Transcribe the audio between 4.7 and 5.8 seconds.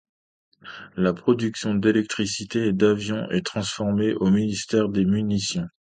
des Munitions.